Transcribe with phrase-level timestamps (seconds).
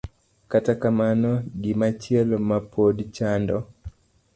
[0.51, 1.31] Kata kamano,
[1.61, 3.57] gimachielo ma pod chando